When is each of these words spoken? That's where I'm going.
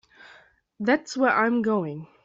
That's 0.79 1.15
where 1.15 1.29
I'm 1.29 1.61
going. 1.61 2.07